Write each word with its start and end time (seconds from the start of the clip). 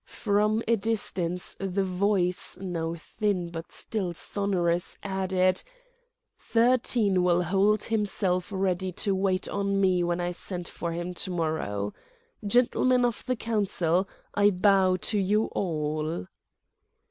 From 0.07 0.63
a 0.67 0.75
distance 0.77 1.55
the 1.59 1.83
voice, 1.83 2.57
now 2.59 2.95
thin 2.95 3.51
but 3.51 3.71
still 3.71 4.15
sonorous, 4.15 4.97
added: 5.03 5.61
"Thirteen 6.39 7.21
will 7.21 7.43
hold 7.43 7.83
himself 7.83 8.51
ready 8.51 8.91
to 8.93 9.13
wait 9.13 9.47
on 9.47 9.79
me 9.79 10.03
when 10.03 10.19
I 10.19 10.31
send 10.31 10.67
for 10.67 10.91
him 10.91 11.13
to 11.13 11.29
morrow. 11.29 11.93
Gentlemen 12.43 13.05
of 13.05 13.23
the 13.27 13.35
Council, 13.35 14.07
I 14.33 14.49
bow 14.49 14.95
to 15.01 15.19
you 15.19 15.49
all." 15.51 16.25